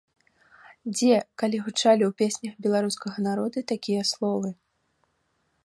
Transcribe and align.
Дзе, 0.95 1.17
калі 1.41 1.57
гучалі 1.67 2.03
ў 2.07 2.11
песнях 2.21 2.55
беларускага 2.67 3.17
народа 3.29 3.59
такія 3.73 4.01
словы? 4.13 4.49